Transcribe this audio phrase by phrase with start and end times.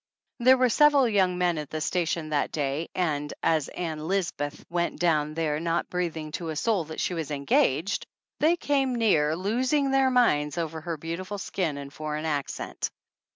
[0.39, 4.99] There were several young men at the station that day, and, as Ann Lisbeth went
[4.99, 8.07] down there not breathing to a soul that she was engaged,
[8.39, 11.37] 46 THE ANNALS OF ANN they came near losing their minds over her beau tiful
[11.37, 12.89] skin and foreign accent.